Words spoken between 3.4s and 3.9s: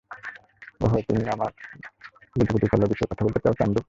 চাও, চান্দু?